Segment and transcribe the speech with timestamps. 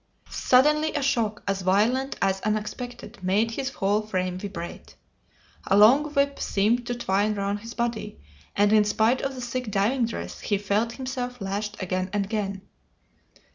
[0.31, 4.95] Suddenly a shock as violent as unexpected made his whole frame vibrate!
[5.67, 8.19] A long whip seemed to twine round his body,
[8.55, 12.63] and in spite of the thick diving dress he felt himself lashed again and again.